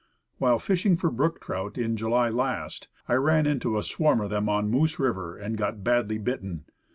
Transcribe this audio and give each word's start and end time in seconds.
While 0.39 0.57
fishing 0.57 0.97
for 0.97 1.11
brook 1.11 1.41
trout 1.41 1.77
in 1.77 1.95
July 1.95 2.29
last, 2.29 2.87
I 3.07 3.13
ran 3.13 3.45
into 3.45 3.77
a 3.77 3.83
swarm 3.83 4.19
of 4.19 4.31
them 4.31 4.49
on 4.49 4.67
Moose 4.71 4.97
River, 4.97 5.37
and 5.37 5.55
got 5.55 5.83
badly 5.83 6.17
bitten. 6.17 6.65